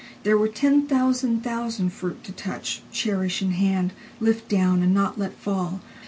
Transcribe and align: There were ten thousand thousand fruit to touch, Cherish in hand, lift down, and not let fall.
There 0.23 0.35
were 0.35 0.47
ten 0.47 0.87
thousand 0.87 1.43
thousand 1.43 1.93
fruit 1.93 2.23
to 2.23 2.31
touch, 2.31 2.81
Cherish 2.91 3.43
in 3.43 3.51
hand, 3.51 3.93
lift 4.19 4.49
down, 4.49 4.81
and 4.81 4.95
not 4.95 5.19
let 5.19 5.37
fall. 5.37 5.79